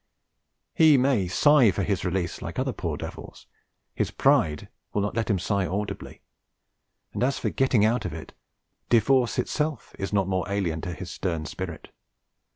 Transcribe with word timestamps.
He 0.73 0.97
may 0.97 1.27
sigh 1.27 1.69
for 1.69 1.83
his 1.83 2.03
release 2.03 2.41
like 2.41 2.57
other 2.57 2.73
poor 2.73 2.97
devils; 2.97 3.45
his 3.93 4.09
pride 4.09 4.67
will 4.93 5.01
not 5.03 5.13
let 5.15 5.29
him 5.29 5.37
sigh 5.37 5.67
audibly; 5.67 6.21
and 7.13 7.21
as 7.23 7.37
for 7.37 7.51
'getting 7.51 7.85
out 7.85 8.03
of 8.03 8.11
it,' 8.11 8.33
divorce 8.89 9.37
itself 9.37 9.93
is 9.99 10.11
not 10.11 10.27
more 10.27 10.49
alien 10.51 10.81
to 10.81 10.93
his 10.95 11.11
stern 11.11 11.45
spirit. 11.45 11.89